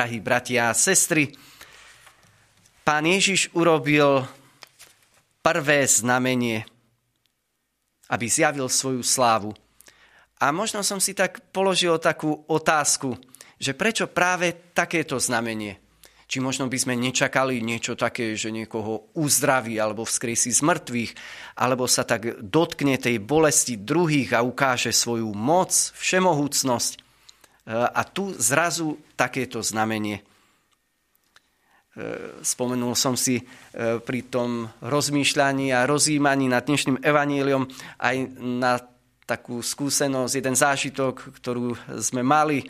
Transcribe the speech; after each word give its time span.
drahí 0.00 0.16
bratia 0.16 0.72
a 0.72 0.78
sestry, 0.78 1.28
pán 2.88 3.04
Ježiš 3.04 3.52
urobil 3.52 4.24
prvé 5.44 5.84
znamenie, 5.84 6.64
aby 8.08 8.24
zjavil 8.24 8.72
svoju 8.72 9.04
slávu. 9.04 9.52
A 10.40 10.56
možno 10.56 10.80
som 10.80 10.96
si 11.04 11.12
tak 11.12 11.52
položil 11.52 12.00
takú 12.00 12.32
otázku, 12.48 13.12
že 13.60 13.76
prečo 13.76 14.08
práve 14.08 14.72
takéto 14.72 15.20
znamenie? 15.20 15.76
Či 16.24 16.40
možno 16.40 16.64
by 16.64 16.80
sme 16.80 16.96
nečakali 16.96 17.60
niečo 17.60 17.92
také, 17.92 18.32
že 18.40 18.48
niekoho 18.48 19.12
uzdraví 19.20 19.76
alebo 19.76 20.08
vzkriesí 20.08 20.48
z 20.48 20.64
mŕtvych, 20.64 21.12
alebo 21.60 21.84
sa 21.84 22.08
tak 22.08 22.40
dotkne 22.40 22.96
tej 22.96 23.20
bolesti 23.20 23.76
druhých 23.76 24.32
a 24.32 24.40
ukáže 24.40 24.96
svoju 24.96 25.28
moc, 25.36 25.92
všemohúcnosť. 25.92 27.09
E, 27.70 27.86
a 27.94 28.02
tu 28.02 28.34
zrazu 28.34 28.98
takéto 29.14 29.62
znamenie. 29.62 30.18
E, 30.18 30.22
spomenul 32.42 32.98
som 32.98 33.14
si 33.14 33.38
e, 33.38 33.44
pri 34.02 34.26
tom 34.26 34.66
rozmýšľaní 34.82 35.70
a 35.70 35.86
rozjímaní 35.86 36.50
nad 36.50 36.66
dnešným 36.66 36.98
evaníliom 36.98 37.70
aj 38.02 38.16
na 38.42 38.82
takú 39.22 39.62
skúsenosť, 39.62 40.34
jeden 40.34 40.58
zážitok, 40.58 41.38
ktorú 41.38 41.78
sme 42.02 42.26
mali 42.26 42.66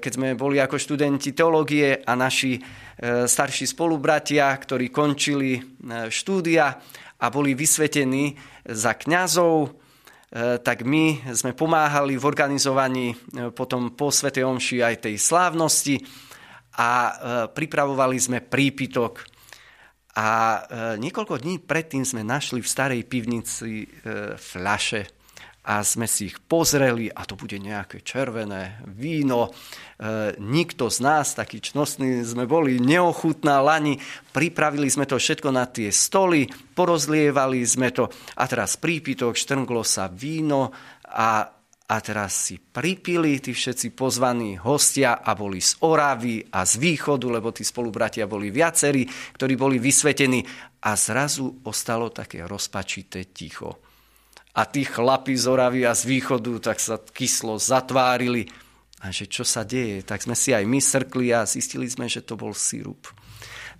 keď 0.00 0.12
sme 0.16 0.32
boli 0.40 0.56
ako 0.56 0.80
študenti 0.80 1.36
teológie 1.36 2.00
a 2.00 2.16
naši 2.16 2.56
starší 3.28 3.68
spolubratia, 3.68 4.48
ktorí 4.56 4.88
končili 4.88 5.60
štúdia 6.08 6.80
a 7.20 7.26
boli 7.28 7.52
vysvetení 7.52 8.40
za 8.64 8.96
kňazov, 8.96 9.79
tak 10.38 10.86
my 10.86 11.34
sme 11.34 11.58
pomáhali 11.58 12.14
v 12.14 12.22
organizovaní 12.22 13.14
potom 13.50 13.98
po 13.98 14.14
Svetej 14.14 14.46
Omši 14.46 14.78
aj 14.78 15.10
tej 15.10 15.18
slávnosti 15.18 15.98
a 16.78 16.90
pripravovali 17.50 18.14
sme 18.14 18.38
prípitok. 18.38 19.26
A 20.14 20.62
niekoľko 20.98 21.34
dní 21.42 21.58
predtým 21.62 22.06
sme 22.06 22.22
našli 22.22 22.62
v 22.62 22.70
starej 22.70 23.02
pivnici 23.10 23.86
fľaše 24.38 25.19
a 25.60 25.84
sme 25.84 26.08
si 26.08 26.32
ich 26.32 26.40
pozreli 26.40 27.12
a 27.12 27.28
to 27.28 27.36
bude 27.36 27.60
nejaké 27.60 28.00
červené 28.00 28.80
víno. 28.88 29.52
E, 29.52 30.32
nikto 30.40 30.88
z 30.88 31.04
nás, 31.04 31.36
taký 31.36 31.60
čnostný 31.60 32.24
sme 32.24 32.48
boli, 32.48 32.80
neochutná 32.80 33.60
lani. 33.60 34.00
Pripravili 34.32 34.88
sme 34.88 35.04
to 35.04 35.20
všetko 35.20 35.52
na 35.52 35.68
tie 35.68 35.92
stoly, 35.92 36.48
porozlievali 36.72 37.60
sme 37.68 37.92
to 37.92 38.08
a 38.40 38.44
teraz 38.48 38.80
prípitok, 38.80 39.36
štrnglo 39.36 39.84
sa 39.84 40.08
víno 40.08 40.72
a, 41.04 41.44
a 41.84 41.96
teraz 42.00 42.48
si 42.48 42.56
pripili 42.56 43.36
tí 43.44 43.52
všetci 43.52 43.92
pozvaní 43.92 44.56
hostia 44.56 45.20
a 45.20 45.36
boli 45.36 45.60
z 45.60 45.76
Oravy 45.84 46.40
a 46.56 46.64
z 46.64 46.80
východu, 46.80 47.28
lebo 47.28 47.52
tí 47.52 47.68
spolubratia 47.68 48.24
boli 48.24 48.48
viacerí, 48.48 49.04
ktorí 49.36 49.60
boli 49.60 49.76
vysvetení 49.76 50.40
a 50.88 50.96
zrazu 50.96 51.60
ostalo 51.68 52.08
také 52.08 52.48
rozpačité 52.48 53.28
ticho 53.28 53.89
a 54.54 54.62
tí 54.66 54.82
chlapi 54.82 55.38
z 55.38 55.46
Oravy 55.46 55.86
z 55.86 56.02
východu 56.06 56.58
tak 56.58 56.82
sa 56.82 56.98
kyslo 56.98 57.54
zatvárili. 57.56 58.50
A 59.00 59.08
že 59.08 59.24
čo 59.30 59.46
sa 59.46 59.64
deje? 59.64 60.04
Tak 60.04 60.26
sme 60.26 60.36
si 60.36 60.52
aj 60.52 60.66
my 60.66 60.80
srkli 60.82 61.32
a 61.32 61.48
zistili 61.48 61.88
sme, 61.88 62.10
že 62.10 62.20
to 62.20 62.36
bol 62.36 62.52
sirup. 62.52 63.08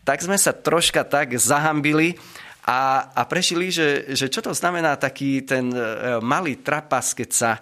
Tak 0.01 0.25
sme 0.25 0.41
sa 0.41 0.57
troška 0.57 1.05
tak 1.05 1.37
zahambili 1.37 2.17
a, 2.65 3.13
a 3.13 3.23
prešili, 3.29 3.69
že, 3.69 4.17
že 4.17 4.33
čo 4.33 4.41
to 4.41 4.57
znamená 4.57 4.97
taký 4.97 5.45
ten 5.45 5.69
e, 5.75 5.81
malý 6.25 6.65
trapas, 6.65 7.13
keď 7.13 7.31
sa 7.35 7.51
e, 7.57 7.61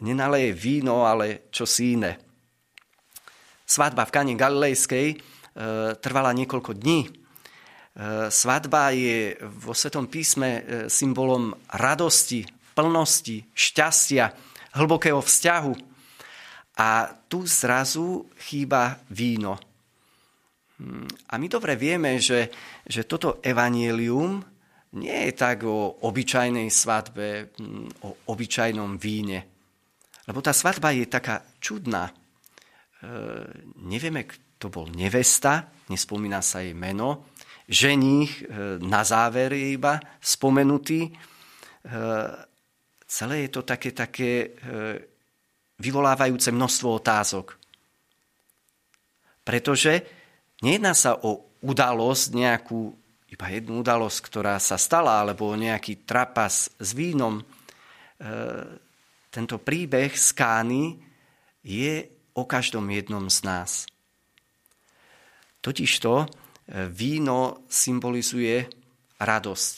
nenaleje 0.00 0.56
víno, 0.56 1.04
ale 1.04 1.52
čo 1.52 1.68
si 1.68 2.00
iné. 2.00 2.16
Svadba 3.68 4.08
v 4.08 4.14
Kane 4.14 4.32
Galilejskej 4.32 5.06
e, 5.12 5.16
trvala 6.00 6.32
niekoľko 6.32 6.72
dní 6.80 7.23
Svadba 8.28 8.90
je 8.90 9.38
vo 9.38 9.70
Svetom 9.70 10.10
písme 10.10 10.50
e, 10.50 10.62
symbolom 10.90 11.54
radosti, 11.78 12.42
plnosti, 12.74 13.46
šťastia, 13.54 14.34
hlbokého 14.74 15.22
vzťahu. 15.22 15.74
A 16.74 17.06
tu 17.30 17.46
zrazu 17.46 18.26
chýba 18.34 18.98
víno. 19.14 19.54
Hmm, 20.82 21.06
a 21.30 21.38
my 21.38 21.46
dobre 21.46 21.78
vieme, 21.78 22.18
že, 22.18 22.50
že 22.82 23.06
toto 23.06 23.38
evanielium 23.38 24.42
nie 24.98 25.30
je 25.30 25.32
tak 25.38 25.62
o 25.62 26.02
obyčajnej 26.02 26.66
svadbe, 26.74 27.54
hmm, 27.54 28.02
o 28.02 28.26
obyčajnom 28.26 28.98
víne. 28.98 29.46
Lebo 30.26 30.42
tá 30.42 30.50
svadba 30.50 30.90
je 30.90 31.06
taká 31.06 31.46
čudná. 31.62 32.10
E, 32.10 32.12
nevieme, 33.86 34.26
kto 34.26 34.66
bol 34.66 34.90
nevesta, 34.90 35.70
nespomína 35.86 36.42
sa 36.42 36.58
jej 36.58 36.74
meno, 36.74 37.30
ženích 37.68 38.42
e, 38.42 38.44
na 38.80 39.04
záver 39.04 39.52
je 39.52 39.76
iba 39.76 40.00
spomenutý. 40.20 41.08
E, 41.08 41.12
celé 43.08 43.48
je 43.48 43.50
to 43.50 43.62
také, 43.64 43.90
také 43.96 44.30
e, 44.32 44.48
vyvolávajúce 45.80 46.52
množstvo 46.52 46.88
otázok. 47.00 47.56
Pretože 49.44 49.92
nejedná 50.64 50.96
sa 50.96 51.16
o 51.20 51.44
udalosť, 51.64 52.24
nejakú 52.32 52.92
iba 53.28 53.46
jednu 53.50 53.82
udalosť, 53.82 54.18
ktorá 54.24 54.56
sa 54.60 54.80
stala, 54.80 55.20
alebo 55.20 55.52
nejaký 55.52 56.06
trapas 56.06 56.70
s 56.78 56.94
vínom. 56.94 57.42
Tento 59.28 59.56
príbeh 59.58 60.14
z 60.14 60.28
Kány 60.32 60.96
je 61.66 62.08
o 62.32 62.46
každom 62.46 62.88
jednom 62.88 63.26
z 63.28 63.38
nás. 63.42 63.70
Totižto 65.60 66.30
víno 66.68 67.68
symbolizuje 67.68 68.64
radosť, 69.20 69.76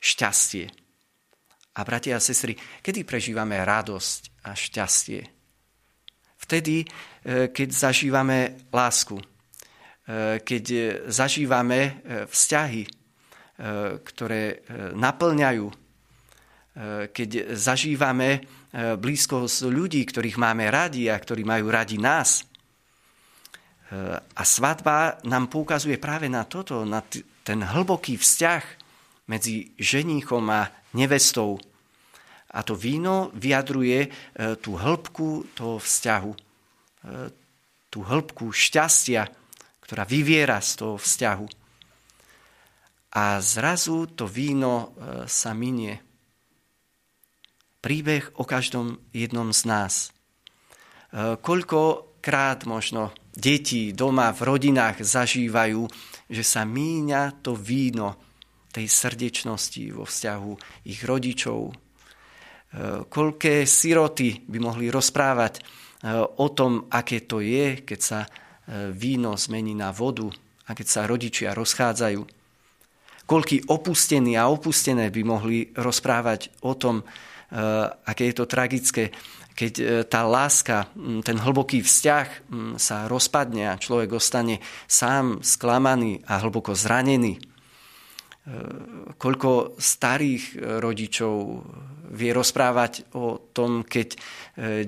šťastie. 0.00 0.66
A 1.76 1.80
bratia 1.86 2.18
a 2.18 2.22
sestry, 2.22 2.58
kedy 2.84 3.06
prežívame 3.08 3.56
radosť 3.62 4.44
a 4.44 4.52
šťastie? 4.52 5.20
Vtedy, 6.40 6.82
e, 6.82 6.86
keď 7.48 7.68
zažívame 7.70 8.68
lásku, 8.72 9.16
keď 10.42 10.64
zažívame 11.06 12.02
vzťahy, 12.26 12.82
ktoré 14.02 14.66
naplňajú, 14.98 15.70
keď 17.14 17.54
zažívame 17.54 18.42
blízkosť 18.74 19.70
ľudí, 19.70 20.02
ktorých 20.02 20.34
máme 20.34 20.66
radi 20.66 21.06
a 21.06 21.14
ktorí 21.14 21.46
majú 21.46 21.70
radi 21.70 21.94
nás– 21.94 22.42
a 24.36 24.42
svadba 24.46 25.18
nám 25.26 25.50
poukazuje 25.50 25.98
práve 25.98 26.30
na 26.30 26.46
toto, 26.46 26.86
na 26.86 27.02
ten 27.42 27.58
hlboký 27.58 28.14
vzťah 28.14 28.64
medzi 29.26 29.74
ženíchom 29.74 30.46
a 30.46 30.70
nevestou. 30.94 31.58
A 32.54 32.62
to 32.62 32.78
víno 32.78 33.34
vyjadruje 33.34 34.06
e, 34.06 34.08
tú 34.58 34.74
hĺbku 34.74 35.54
toho 35.54 35.78
vzťahu, 35.78 36.32
e, 36.34 36.38
tú 37.90 37.98
hĺbku 38.02 38.50
šťastia, 38.50 39.26
ktorá 39.82 40.06
vyviera 40.06 40.62
z 40.62 40.70
toho 40.78 40.94
vzťahu. 40.94 41.46
A 43.18 43.42
zrazu 43.42 44.06
to 44.14 44.30
víno 44.30 44.94
sa 45.26 45.50
minie. 45.50 45.98
Príbeh 47.82 48.30
o 48.38 48.46
každom 48.46 49.02
jednom 49.10 49.50
z 49.50 49.66
nás. 49.66 49.94
Koľkokrát 52.20 52.68
možno 52.68 53.16
deti 53.32 53.96
doma 53.96 54.28
v 54.36 54.44
rodinách 54.44 55.00
zažívajú, 55.00 55.88
že 56.28 56.44
sa 56.44 56.68
míňa 56.68 57.40
to 57.40 57.56
víno 57.56 58.20
tej 58.68 58.92
srdečnosti 58.92 59.80
vo 59.88 60.04
vzťahu 60.04 60.52
ich 60.84 61.00
rodičov. 61.00 61.72
E, 61.72 61.74
koľké 63.08 63.64
siroty 63.64 64.44
by 64.44 64.58
mohli 64.60 64.92
rozprávať 64.92 65.52
e, 65.56 65.60
o 66.20 66.46
tom, 66.52 66.92
aké 66.92 67.24
to 67.24 67.40
je, 67.40 67.88
keď 67.88 68.00
sa 68.04 68.28
e, 68.28 68.92
víno 68.92 69.32
zmení 69.40 69.72
na 69.72 69.88
vodu 69.88 70.28
a 70.68 70.76
keď 70.76 70.86
sa 70.92 71.08
rodičia 71.08 71.56
rozchádzajú. 71.56 72.20
Koľky 73.24 73.64
opustení 73.72 74.36
a 74.36 74.52
opustené 74.52 75.08
by 75.08 75.22
mohli 75.24 75.72
rozprávať 75.72 76.52
o 76.68 76.76
tom, 76.76 77.00
aké 78.06 78.30
je 78.30 78.34
to 78.38 78.46
tragické, 78.46 79.10
keď 79.60 79.74
e, 79.76 79.84
tá 80.08 80.24
láska, 80.24 80.88
ten 81.20 81.36
hlboký 81.36 81.84
vzťah 81.84 82.48
sa 82.80 83.04
rozpadne 83.04 83.68
a 83.68 83.76
človek 83.76 84.16
ostane 84.16 84.64
sám 84.88 85.44
sklamaný 85.44 86.24
a 86.24 86.40
hlboko 86.40 86.72
zranený. 86.72 87.36
E, 87.36 87.40
koľko 89.20 89.76
starých 89.76 90.56
rodičov 90.80 91.34
vie 92.08 92.32
rozprávať 92.32 93.12
o 93.12 93.52
tom, 93.52 93.84
keď 93.84 94.08
e, 94.16 94.18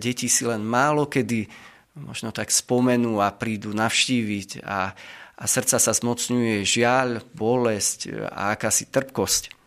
deti 0.01 0.33
si 0.33 0.49
len 0.49 0.65
málo 0.65 1.05
kedy 1.05 1.45
možno 1.93 2.33
tak 2.33 2.49
spomenú 2.49 3.21
a 3.21 3.29
prídu 3.37 3.77
navštíviť 3.77 4.65
a, 4.65 4.97
a 5.37 5.45
srdca 5.45 5.77
sa 5.77 5.93
zmocňuje 5.93 6.65
žiaľ, 6.65 7.21
bolesť 7.37 8.09
a 8.33 8.57
akási 8.57 8.89
trpkosť. 8.89 9.61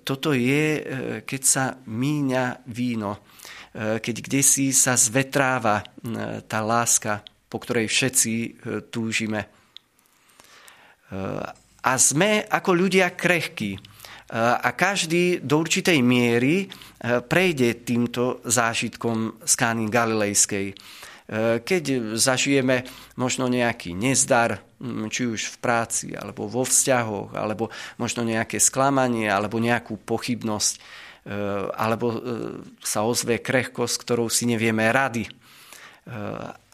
Toto 0.00 0.32
je, 0.32 0.80
keď 1.28 1.42
sa 1.44 1.76
míňa 1.84 2.64
víno, 2.64 3.20
keď 3.74 4.16
kdesi 4.22 4.70
sa 4.70 4.94
zvetráva 4.94 5.82
eh, 5.82 6.40
tá 6.46 6.62
láska 6.62 7.26
po 7.54 7.62
ktorej 7.62 7.86
všetci 7.86 8.34
túžime. 8.90 9.46
A 11.86 11.92
sme 11.94 12.42
ako 12.42 12.70
ľudia 12.74 13.14
krehkí. 13.14 13.78
A 14.34 14.68
každý 14.74 15.38
do 15.38 15.62
určitej 15.62 16.02
miery 16.02 16.66
prejde 17.30 17.86
týmto 17.86 18.42
zážitkom 18.42 19.38
z 19.46 19.52
Kány 19.54 19.86
Galilejskej. 19.86 20.74
Keď 21.62 22.18
zažijeme 22.18 22.82
možno 23.14 23.46
nejaký 23.46 23.94
nezdar, 23.94 24.58
či 25.14 25.22
už 25.30 25.54
v 25.54 25.56
práci, 25.62 26.06
alebo 26.18 26.50
vo 26.50 26.66
vzťahoch, 26.66 27.38
alebo 27.38 27.70
možno 28.02 28.26
nejaké 28.26 28.58
sklamanie, 28.58 29.30
alebo 29.30 29.62
nejakú 29.62 29.94
pochybnosť, 30.02 30.82
alebo 31.72 32.20
sa 32.84 33.00
ozve 33.04 33.40
krehkosť, 33.40 33.96
ktorou 34.04 34.28
si 34.28 34.44
nevieme 34.44 34.84
rady. 34.92 35.24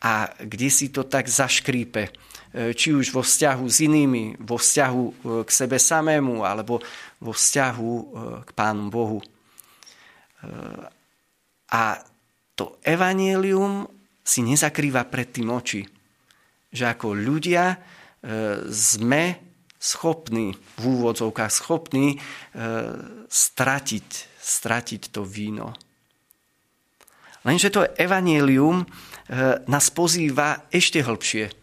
A 0.00 0.12
kde 0.42 0.68
si 0.74 0.90
to 0.90 1.06
tak 1.06 1.30
zaškrípe, 1.30 2.10
či 2.50 2.88
už 2.90 3.14
vo 3.14 3.22
vzťahu 3.22 3.64
s 3.70 3.78
inými, 3.78 4.42
vo 4.42 4.58
vzťahu 4.58 5.02
k 5.46 5.50
sebe 5.54 5.78
samému, 5.78 6.42
alebo 6.42 6.82
vo 7.22 7.30
vzťahu 7.30 7.92
k 8.42 8.50
Pánu 8.50 8.90
Bohu. 8.90 9.22
A 11.70 11.82
to 12.58 12.82
evanielium 12.82 13.86
si 14.26 14.42
nezakrýva 14.42 15.06
pred 15.06 15.30
tým 15.30 15.46
oči, 15.54 15.86
že 16.74 16.84
ako 16.90 17.14
ľudia 17.14 17.78
sme 18.66 19.49
schopní, 19.80 20.52
v 20.76 20.84
úvodzovkách 20.84 21.48
schopní 21.48 22.20
stratiť, 23.32 24.08
stratiť 24.36 25.02
to 25.08 25.24
víno. 25.24 25.72
Lenže 27.48 27.72
to 27.72 27.88
evanielium 27.96 28.84
nás 29.64 29.88
pozýva 29.88 30.68
ešte 30.68 31.00
hlbšie 31.00 31.60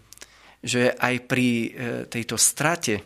že 0.63 0.93
aj 0.93 1.15
pri 1.29 1.49
e, 1.49 1.69
tejto 2.09 2.35
strate, 2.35 2.99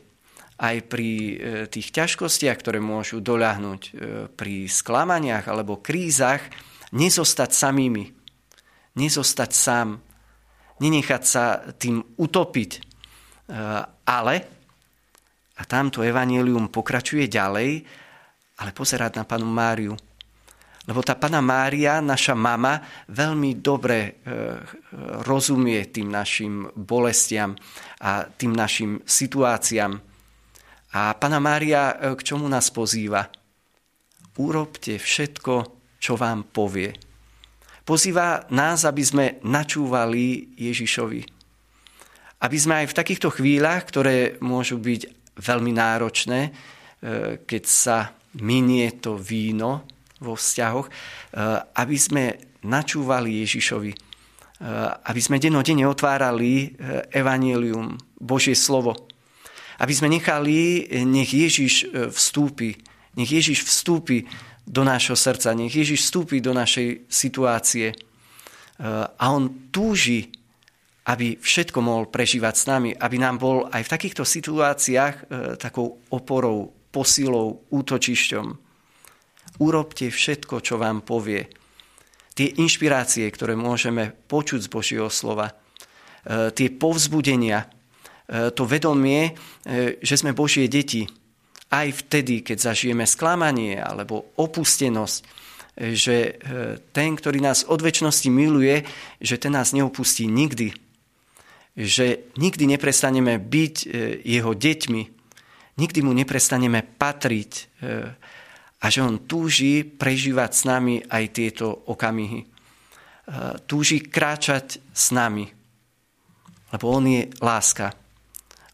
aj 0.62 0.78
pri 0.88 1.10
e, 1.10 1.36
tých 1.68 1.92
ťažkostiach, 1.92 2.58
ktoré 2.58 2.80
môžu 2.80 3.20
doľahnuť 3.20 3.82
e, 3.82 3.92
pri 4.32 4.66
sklamaniach 4.66 5.46
alebo 5.46 5.84
krízach, 5.84 6.42
nezostať 6.96 7.52
samými. 7.52 8.06
Nezostať 8.98 9.52
sám. 9.52 10.02
Nenechať 10.82 11.24
sa 11.24 11.62
tým 11.78 12.02
utopiť. 12.18 12.90
Ale, 14.08 14.36
a 15.62 15.64
tamto 15.70 16.02
evanílium 16.02 16.74
pokračuje 16.74 17.30
ďalej, 17.30 17.86
ale 18.58 18.70
pozerať 18.74 19.22
na 19.22 19.24
panu 19.30 19.46
Máriu 19.46 19.94
lebo 20.90 21.06
tá 21.06 21.14
Pana 21.14 21.46
Mária, 21.46 22.02
naša 22.02 22.34
mama, 22.34 22.82
veľmi 23.14 23.62
dobre 23.62 24.00
e, 24.02 24.12
rozumie 25.22 25.94
tým 25.94 26.10
našim 26.10 26.66
bolestiam 26.74 27.54
a 28.02 28.26
tým 28.26 28.50
našim 28.58 28.98
situáciám. 29.06 29.94
A 30.98 31.02
Pana 31.22 31.38
Mária 31.38 31.94
e, 31.94 32.18
k 32.18 32.34
čomu 32.34 32.50
nás 32.50 32.74
pozýva? 32.74 33.30
Urobte 34.42 34.98
všetko, 34.98 35.54
čo 36.02 36.18
vám 36.18 36.50
povie. 36.50 36.98
Pozýva 37.86 38.50
nás, 38.50 38.82
aby 38.82 39.04
sme 39.06 39.26
načúvali 39.46 40.58
Ježišovi. 40.58 41.22
Aby 42.42 42.58
sme 42.58 42.74
aj 42.82 42.88
v 42.90 42.98
takýchto 42.98 43.30
chvíľach, 43.30 43.86
ktoré 43.86 44.42
môžu 44.42 44.82
byť 44.82 45.21
veľmi 45.38 45.72
náročné, 45.72 46.40
e, 46.48 46.52
keď 47.46 47.64
sa 47.64 48.12
minie 48.40 49.00
to 49.00 49.20
víno, 49.20 49.88
vo 50.22 50.38
vzťahoch, 50.38 50.88
eh, 50.88 50.94
aby 51.82 51.98
sme 51.98 52.24
načúvali 52.62 53.42
Ježišovi, 53.42 53.92
eh, 53.92 53.98
aby 55.10 55.20
sme 55.20 55.42
denodene 55.42 55.90
otvárali 55.90 56.78
evanílium, 57.10 57.98
Božie 58.22 58.54
slovo, 58.54 59.10
aby 59.82 59.94
sme 59.98 60.14
nechali, 60.14 60.86
nech 61.10 61.34
Ježiš 61.34 61.90
vstúpi, 62.14 62.78
nech 63.18 63.34
Ježiš 63.34 63.66
vstúpi 63.66 64.30
do 64.70 64.86
nášho 64.86 65.18
srdca, 65.18 65.58
nech 65.58 65.74
Ježiš 65.74 66.06
vstúpi 66.06 66.38
do 66.38 66.54
našej 66.54 67.10
situácie. 67.10 67.98
A 69.18 69.26
on 69.34 69.74
túži, 69.74 70.30
aby 71.02 71.42
všetko 71.42 71.80
mohol 71.82 72.06
prežívať 72.14 72.56
s 72.58 72.68
nami, 72.70 72.90
aby 72.94 73.18
nám 73.18 73.42
bol 73.42 73.66
aj 73.70 73.82
v 73.86 73.94
takýchto 73.98 74.22
situáciách 74.22 75.16
takou 75.58 75.98
oporou, 76.14 76.70
posilou, 76.94 77.66
útočišťom 77.74 78.72
urobte 79.62 80.10
všetko, 80.10 80.66
čo 80.66 80.82
vám 80.82 81.06
povie. 81.06 81.46
Tie 82.34 82.50
inšpirácie, 82.58 83.30
ktoré 83.30 83.54
môžeme 83.54 84.10
počuť 84.26 84.66
z 84.66 84.70
Božieho 84.72 85.10
slova, 85.12 85.52
e, 85.52 86.50
tie 86.56 86.74
povzbudenia, 86.74 87.68
e, 87.68 88.50
to 88.56 88.66
vedomie, 88.66 89.32
e, 89.62 90.02
že 90.02 90.18
sme 90.18 90.34
Božie 90.34 90.66
deti, 90.66 91.06
aj 91.72 92.04
vtedy, 92.08 92.44
keď 92.44 92.72
zažijeme 92.72 93.08
sklamanie 93.08 93.80
alebo 93.80 94.36
opustenosť, 94.36 95.40
že 95.72 96.36
ten, 96.92 97.16
ktorý 97.16 97.40
nás 97.40 97.64
od 97.64 97.80
väčšnosti 97.80 98.28
miluje, 98.28 98.84
že 99.24 99.40
ten 99.40 99.56
nás 99.56 99.72
neopustí 99.72 100.28
nikdy. 100.28 100.76
Že 101.72 102.36
nikdy 102.36 102.68
neprestaneme 102.68 103.40
byť 103.40 103.76
jeho 104.28 104.52
deťmi, 104.52 105.02
nikdy 105.80 106.00
mu 106.04 106.12
neprestaneme 106.12 106.84
patriť, 106.84 107.52
a 108.82 108.86
že 108.90 109.00
on 109.06 109.30
túži 109.30 109.86
prežívať 109.86 110.52
s 110.58 110.64
nami 110.66 110.96
aj 111.06 111.24
tieto 111.38 111.70
okamihy. 111.70 112.42
E, 112.42 112.48
túži 113.70 114.02
kráčať 114.02 114.82
s 114.90 115.14
nami, 115.14 115.46
lebo 116.74 116.86
on 116.90 117.06
je 117.06 117.30
láska. 117.46 117.94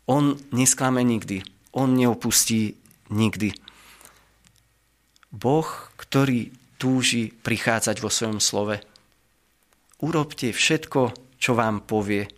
On 0.08 0.32
nesklame 0.56 1.04
nikdy. 1.04 1.44
On 1.76 1.92
neopustí 1.92 2.80
nikdy. 3.12 3.52
Boh, 5.36 5.68
ktorý 6.00 6.56
túži 6.80 7.36
prichádzať 7.36 8.00
vo 8.00 8.08
svojom 8.08 8.40
slove. 8.40 8.80
Urobte 10.00 10.56
všetko, 10.56 11.36
čo 11.36 11.52
vám 11.52 11.84
povie. 11.84 12.32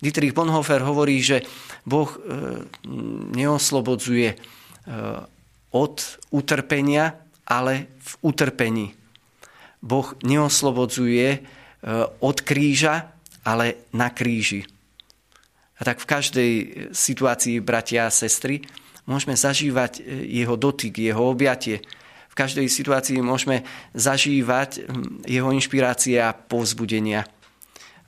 Dietrich 0.00 0.32
Bonhoeffer 0.32 0.80
hovorí, 0.80 1.20
že 1.20 1.44
Boh 1.84 2.08
e, 2.08 2.18
neoslobodzuje 3.36 4.28
e, 4.32 4.36
od 5.76 5.96
utrpenia, 6.32 7.20
ale 7.44 8.00
v 8.00 8.12
utrpení. 8.24 8.96
Boh 9.84 10.16
neoslobodzuje 10.24 11.28
e, 11.36 11.38
od 12.24 12.36
kríža, 12.40 13.12
ale 13.44 13.92
na 13.92 14.08
kríži. 14.08 14.64
A 15.80 15.84
tak 15.84 16.00
v 16.00 16.10
každej 16.10 16.52
situácii, 16.92 17.60
bratia 17.60 18.08
a 18.08 18.12
sestry, 18.12 18.64
môžeme 19.04 19.36
zažívať 19.36 20.00
jeho 20.28 20.56
dotyk, 20.56 20.96
jeho 20.96 21.32
objatie. 21.32 21.80
V 22.28 22.34
každej 22.36 22.68
situácii 22.68 23.24
môžeme 23.24 23.64
zažívať 23.96 24.84
jeho 25.24 25.48
inšpirácie 25.56 26.20
a 26.20 26.36
povzbudenia. 26.36 27.24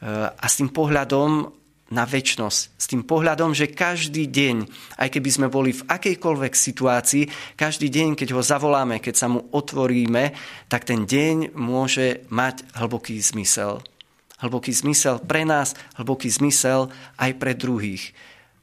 A 0.04 0.44
s 0.44 0.60
tým 0.60 0.68
pohľadom 0.68 1.61
na 1.92 2.08
väčnosť. 2.08 2.60
S 2.80 2.88
tým 2.88 3.04
pohľadom, 3.04 3.52
že 3.52 3.68
každý 3.68 4.24
deň, 4.32 4.64
aj 4.96 5.08
keby 5.12 5.28
sme 5.28 5.48
boli 5.52 5.76
v 5.76 5.84
akejkoľvek 5.84 6.52
situácii, 6.56 7.28
každý 7.54 7.92
deň, 7.92 8.16
keď 8.16 8.32
ho 8.32 8.40
zavoláme, 8.40 8.96
keď 9.04 9.14
sa 9.14 9.28
mu 9.28 9.44
otvoríme, 9.52 10.32
tak 10.72 10.88
ten 10.88 11.04
deň 11.04 11.52
môže 11.52 12.24
mať 12.32 12.64
hlboký 12.80 13.20
zmysel. 13.20 13.84
Hlboký 14.40 14.72
zmysel 14.72 15.20
pre 15.20 15.44
nás, 15.44 15.76
hlboký 16.00 16.32
zmysel 16.32 16.88
aj 17.20 17.30
pre 17.36 17.52
druhých. 17.52 18.16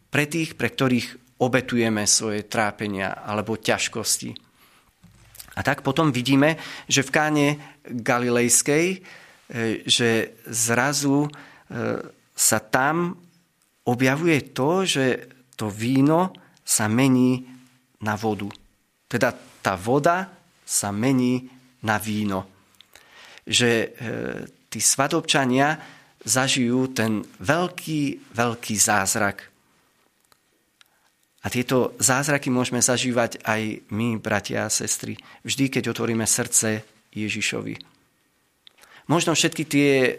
Pre 0.10 0.26
tých, 0.26 0.58
pre 0.58 0.74
ktorých 0.74 1.40
obetujeme 1.40 2.04
svoje 2.10 2.44
trápenia 2.44 3.14
alebo 3.14 3.56
ťažkosti. 3.56 4.50
A 5.56 5.64
tak 5.64 5.86
potom 5.86 6.12
vidíme, 6.12 6.60
že 6.90 7.06
v 7.06 7.14
káne 7.14 7.48
Galilejskej, 7.86 8.86
e, 8.92 8.98
že 9.88 10.40
zrazu 10.48 11.28
e, 11.28 11.30
sa 12.40 12.64
tam 12.64 13.20
objavuje 13.84 14.56
to, 14.56 14.88
že 14.88 15.06
to 15.60 15.68
víno 15.68 16.32
sa 16.64 16.88
mení 16.88 17.44
na 18.00 18.16
vodu. 18.16 18.48
Teda 19.12 19.36
tá 19.36 19.76
voda 19.76 20.32
sa 20.64 20.96
mení 20.96 21.52
na 21.84 22.00
víno. 22.00 22.48
Že 23.44 23.72
e, 23.76 23.88
tí 24.72 24.80
svadobčania 24.80 25.76
zažijú 26.24 26.96
ten 26.96 27.20
veľký, 27.44 28.32
veľký 28.32 28.76
zázrak. 28.80 29.52
A 31.44 31.48
tieto 31.52 31.96
zázraky 32.00 32.48
môžeme 32.52 32.80
zažívať 32.80 33.44
aj 33.44 33.92
my, 33.92 34.20
bratia 34.20 34.68
a 34.68 34.72
sestry, 34.72 35.20
vždy, 35.44 35.72
keď 35.72 35.92
otvoríme 35.92 36.28
srdce 36.28 36.84
Ježišovi. 37.16 37.99
Možno 39.10 39.34
všetky 39.34 39.64
tie 39.66 39.92
e, 39.92 40.12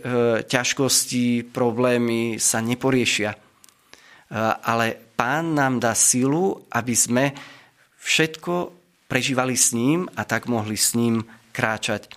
ťažkosti, 0.50 1.54
problémy 1.54 2.42
sa 2.42 2.59
neporiešia, 2.59 3.30
e, 3.30 3.38
ale 4.66 4.99
pán 5.14 5.54
nám 5.54 5.78
dá 5.78 5.94
silu, 5.94 6.66
aby 6.75 6.94
sme 6.99 7.25
všetko 8.02 8.75
prežívali 9.06 9.54
s 9.54 9.70
ním 9.78 10.11
a 10.18 10.26
tak 10.26 10.50
mohli 10.50 10.75
s 10.75 10.99
ním 10.99 11.23
kráčať. 11.54 12.11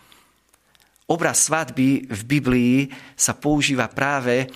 Obraz 1.06 1.46
svadby 1.46 2.10
v 2.10 2.22
Biblii 2.25 2.77
sa 3.13 3.38
používa 3.38 3.92
práve 3.92 4.48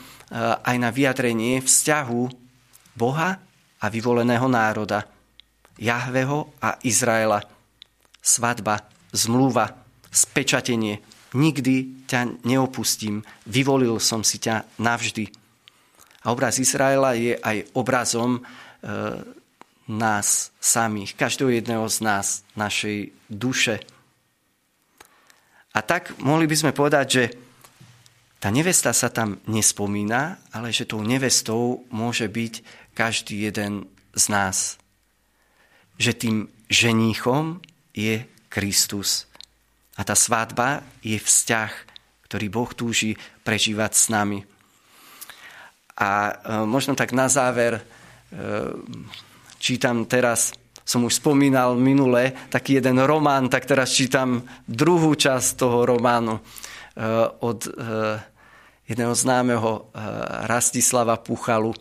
aj 0.63 0.75
na 0.79 0.89
vyjadrenie 0.95 1.59
vzťahu 1.59 2.21
Boha 2.95 3.35
a 3.77 3.85
vyvoleného 3.91 4.47
národa, 4.47 5.05
Jahveho 5.77 6.57
a 6.63 6.79
Izraela. 6.81 7.43
Svadba, 8.23 8.89
zmluva, 9.13 9.69
spečatenie. 10.09 11.16
Nikdy 11.35 12.07
ťa 12.07 12.47
neopustím, 12.47 13.19
vyvolil 13.47 13.99
som 13.99 14.23
si 14.23 14.39
ťa 14.39 14.79
navždy. 14.79 15.27
A 16.23 16.31
obraz 16.31 16.59
Izraela 16.59 17.15
je 17.19 17.35
aj 17.35 17.67
obrazom 17.75 18.39
e, 18.39 18.41
nás 19.87 20.51
samých, 20.59 21.15
každého 21.15 21.51
jedného 21.51 21.87
z 21.87 21.97
nás, 22.03 22.47
našej 22.55 23.11
duše. 23.27 23.79
A 25.75 25.79
tak 25.83 26.15
mohli 26.23 26.47
by 26.47 26.55
sme 26.55 26.71
povedať, 26.71 27.07
že 27.07 27.23
tá 28.37 28.53
nevesta 28.53 28.93
sa 28.93 29.09
tam 29.09 29.41
nespomína, 29.49 30.37
ale 30.53 30.69
že 30.71 30.87
tou 30.87 31.01
nevestou 31.01 31.83
môže 31.89 32.29
byť 32.29 32.53
každý 32.93 33.49
jeden 33.49 33.89
z 34.13 34.25
nás. 34.29 34.57
Že 35.97 36.11
tým 36.13 36.37
ženíchom 36.69 37.61
je 37.93 38.25
Kristus. 38.49 39.26
A 39.97 40.01
tá 40.05 40.13
svádba 40.13 40.85
je 41.01 41.17
vzťah, 41.17 41.71
ktorý 42.29 42.47
Boh 42.53 42.69
túži 42.71 43.17
prežívať 43.41 43.91
s 43.97 44.05
nami. 44.13 44.45
A 45.97 46.09
e, 46.29 46.33
možno 46.69 46.93
tak 46.93 47.11
na 47.17 47.25
záver 47.25 47.81
e, 47.81 47.83
čítam 49.57 50.05
teraz, 50.05 50.53
som 50.85 51.01
už 51.01 51.17
spomínal 51.17 51.73
minule, 51.73 52.37
taký 52.53 52.77
jeden 52.77 53.01
román, 53.01 53.49
tak 53.49 53.65
teraz 53.65 53.97
čítam 53.97 54.45
druhú 54.69 55.17
časť 55.17 55.57
toho 55.57 55.89
románu 55.89 56.37
Eh, 56.97 57.29
od 57.45 57.69
jedného 58.89 59.13
známeho 59.13 59.71
eh, 59.85 60.01
Rastislava 60.49 61.21
Puchalu. 61.21 61.73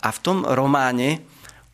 A 0.00 0.08
v 0.08 0.18
tom 0.24 0.46
románe 0.46 1.20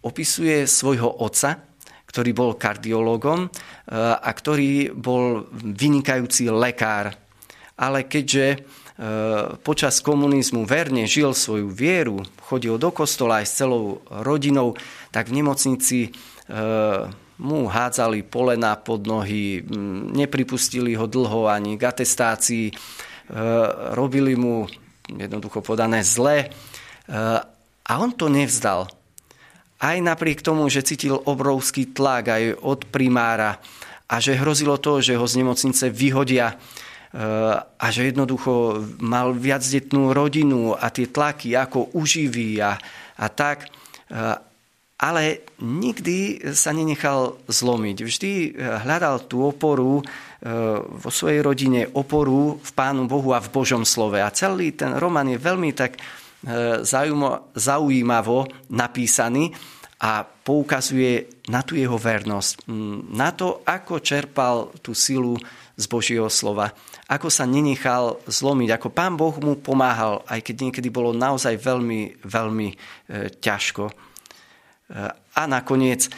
opisuje 0.02 0.66
svojho 0.66 1.06
otca, 1.22 1.62
ktorý 2.06 2.30
bol 2.32 2.56
kardiologom 2.56 3.50
a 3.92 4.30
ktorý 4.30 4.94
bol 4.94 5.46
vynikajúci 5.52 6.48
lekár. 6.48 7.12
Ale 7.76 8.08
keďže 8.08 8.64
počas 9.60 10.00
komunizmu 10.00 10.64
verne 10.64 11.04
žil 11.04 11.36
svoju 11.36 11.68
vieru, 11.68 12.24
chodil 12.48 12.80
do 12.80 12.88
kostola 12.88 13.44
aj 13.44 13.46
s 13.46 13.56
celou 13.60 14.00
rodinou, 14.08 14.72
tak 15.12 15.28
v 15.28 15.44
nemocnici 15.44 16.00
mu 17.36 17.68
hádzali 17.68 18.24
polena 18.24 18.76
pod 18.80 19.04
nohy, 19.04 19.60
nepripustili 20.16 20.96
ho 20.96 21.04
dlho 21.04 21.52
ani 21.52 21.76
k 21.76 21.84
atestácii, 21.84 22.72
e, 22.72 22.74
robili 23.92 24.32
mu 24.32 24.64
jednoducho 25.04 25.60
podané 25.60 26.00
zle 26.00 26.36
e, 26.40 26.46
a 27.86 27.92
on 28.00 28.16
to 28.16 28.32
nevzdal. 28.32 28.88
Aj 29.76 29.96
napriek 30.00 30.40
tomu, 30.40 30.68
že 30.72 30.86
cítil 30.86 31.20
obrovský 31.20 31.92
tlak 31.92 32.32
aj 32.32 32.44
od 32.64 32.88
primára 32.88 33.60
a 34.08 34.22
že 34.22 34.38
hrozilo 34.38 34.80
to, 34.80 35.04
že 35.04 35.18
ho 35.18 35.26
z 35.28 35.44
nemocnice 35.44 35.92
vyhodia 35.92 36.52
e, 36.52 36.56
a 37.60 37.86
že 37.92 38.08
jednoducho 38.08 38.80
mal 39.04 39.36
viacdetnú 39.36 40.16
rodinu 40.16 40.72
a 40.72 40.88
tie 40.88 41.10
tlaky 41.12 41.52
ako 41.58 41.92
uživí 41.92 42.56
a, 42.62 42.78
a 43.20 43.26
tak 43.28 43.68
ale 44.96 45.44
nikdy 45.60 46.40
sa 46.56 46.72
nenechal 46.72 47.36
zlomiť. 47.44 47.96
Vždy 48.00 48.32
eh, 48.32 48.50
hľadal 48.84 49.28
tú 49.28 49.44
oporu 49.44 50.00
vo 50.86 51.10
svojej 51.10 51.42
rodine, 51.42 51.90
oporu 51.90 52.60
v 52.60 52.70
Pánu 52.70 53.10
Bohu 53.10 53.34
a 53.34 53.42
v 53.42 53.50
Božom 53.50 53.82
slove. 53.82 54.20
A 54.20 54.30
celý 54.30 54.70
ten 54.78 54.94
román 54.94 55.26
je 55.26 55.42
veľmi 55.42 55.74
tak 55.74 55.98
zaujímavo 57.54 58.46
napísaný 58.70 59.50
a 59.96 60.22
poukazuje 60.22 61.42
na 61.48 61.64
tú 61.64 61.74
jeho 61.74 61.96
vernosť, 61.96 62.68
mm, 62.68 63.16
na 63.16 63.32
to, 63.32 63.64
ako 63.64 63.98
čerpal 64.04 64.70
tú 64.84 64.92
silu 64.92 65.34
z 65.76 65.84
Božieho 65.88 66.28
slova, 66.28 66.72
ako 67.08 67.28
sa 67.28 67.44
nenechal 67.48 68.20
zlomiť, 68.24 68.76
ako 68.76 68.88
Pán 68.92 69.16
Boh 69.16 69.32
mu 69.40 69.56
pomáhal, 69.60 70.24
aj 70.28 70.40
keď 70.40 70.56
niekedy 70.68 70.88
bolo 70.88 71.12
naozaj 71.12 71.60
veľmi, 71.60 72.24
veľmi 72.24 72.68
ťažko. 73.38 73.84
A 75.36 75.42
nakoniec 75.44 76.08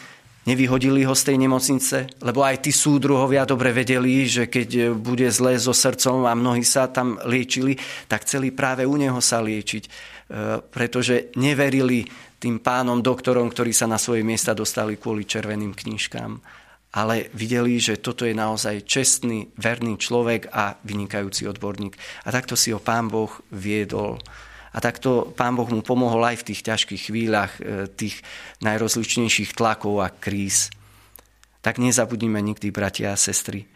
nevyhodili 0.49 1.05
ho 1.05 1.13
z 1.13 1.23
tej 1.29 1.37
nemocnice, 1.45 2.09
lebo 2.25 2.41
aj 2.41 2.65
tí 2.65 2.73
súdruhovia 2.73 3.45
dobre 3.45 3.77
vedeli, 3.77 4.25
že 4.25 4.49
keď 4.49 4.97
bude 4.97 5.29
zlé 5.29 5.61
so 5.61 5.77
srdcom 5.77 6.25
a 6.25 6.33
mnohí 6.33 6.65
sa 6.65 6.89
tam 6.89 7.21
liečili, 7.29 7.77
tak 8.09 8.25
chceli 8.25 8.49
práve 8.57 8.89
u 8.89 8.97
neho 8.97 9.21
sa 9.21 9.45
liečiť, 9.45 9.85
e, 9.85 9.91
pretože 10.65 11.29
neverili 11.37 12.09
tým 12.41 12.65
pánom 12.65 13.05
doktorom, 13.05 13.53
ktorí 13.53 13.77
sa 13.77 13.85
na 13.85 14.01
svoje 14.01 14.25
miesta 14.25 14.57
dostali 14.57 14.97
kvôli 14.97 15.29
červeným 15.29 15.77
knižkám. 15.77 16.41
Ale 16.89 17.29
videli, 17.37 17.77
že 17.77 18.01
toto 18.01 18.25
je 18.25 18.33
naozaj 18.33 18.89
čestný, 18.89 19.53
verný 19.61 20.01
človek 20.01 20.49
a 20.49 20.81
vynikajúci 20.81 21.45
odborník. 21.45 22.01
A 22.25 22.33
takto 22.33 22.57
si 22.57 22.73
ho 22.73 22.81
pán 22.81 23.13
Boh 23.13 23.29
viedol 23.53 24.17
a 24.73 24.79
takto 24.79 25.33
Pán 25.33 25.57
Boh 25.57 25.69
mu 25.69 25.81
pomohol 25.81 26.35
aj 26.35 26.45
v 26.45 26.47
tých 26.53 26.61
ťažkých 26.65 27.03
chvíľach, 27.09 27.53
e, 27.59 27.89
tých 27.89 28.21
najrozličnejších 28.61 29.57
tlakov 29.57 30.05
a 30.05 30.13
kríz. 30.13 30.69
Tak 31.65 31.81
nezabudnime 31.81 32.39
nikdy, 32.45 32.71
bratia 32.71 33.13
a 33.13 33.21
sestry, 33.21 33.67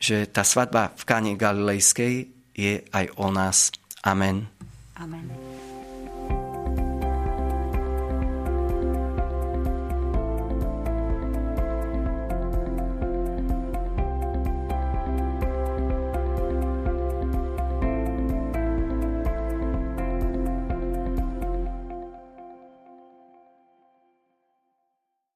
že 0.00 0.24
tá 0.26 0.42
svadba 0.42 0.96
v 0.96 1.02
Káne 1.04 1.32
Galilejskej 1.36 2.14
je 2.56 2.84
aj 2.90 3.06
o 3.20 3.28
nás. 3.28 3.70
Amen. 4.02 4.48
Amen. 4.96 5.59